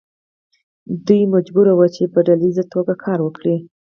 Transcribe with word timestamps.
دوی 1.05 1.21
مجبور 1.33 1.65
وو 1.71 1.85
چې 1.95 2.03
په 2.13 2.19
ډله 2.25 2.43
ایزه 2.47 2.63
توګه 2.73 2.93
کار 3.03 3.19
وکړي. 3.23 3.55